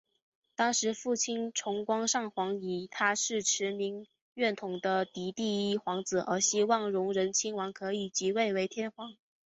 [0.55, 9.15] 当时父亲崇光上皇以他是持明院统的嫡第一皇子而希望荣仁亲王可以即位为天皇。